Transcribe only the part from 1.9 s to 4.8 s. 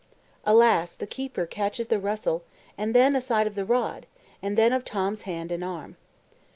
rustle, and then a sight of the rod, and then